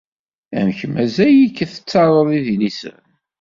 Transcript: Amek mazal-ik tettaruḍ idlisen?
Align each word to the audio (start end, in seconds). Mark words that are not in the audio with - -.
Amek 0.57 0.79
mazal-ik 0.93 1.57
tettaruḍ 1.71 2.29
idlisen? 2.37 2.99